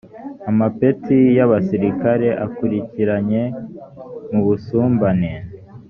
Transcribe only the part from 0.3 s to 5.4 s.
amapeti y abasirikare akurikiranye mu busumbane